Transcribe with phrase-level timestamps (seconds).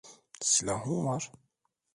[0.41, 1.31] Silahın var.